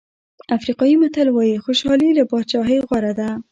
[0.57, 3.29] افریقایي متل وایي خوشالي له بادشاهۍ غوره ده.